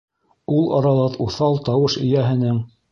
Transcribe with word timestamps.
Ул 0.59 0.65
арала 0.77 1.05
уҫал 1.27 1.63
тауыш 1.71 2.01
эйәһенең: 2.07 2.63